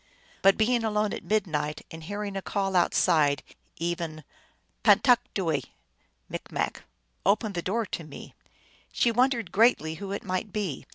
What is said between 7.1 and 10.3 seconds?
"Open the door to me!" she wondered greatly who it